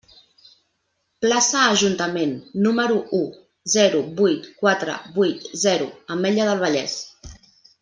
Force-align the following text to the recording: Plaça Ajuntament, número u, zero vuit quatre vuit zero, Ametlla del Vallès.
Plaça 1.25 1.65
Ajuntament, 1.73 2.31
número 2.67 2.95
u, 3.19 3.21
zero 3.75 4.01
vuit 4.23 4.49
quatre 4.63 4.97
vuit 5.21 5.47
zero, 5.67 5.91
Ametlla 6.19 6.49
del 6.51 6.67
Vallès. 6.67 6.99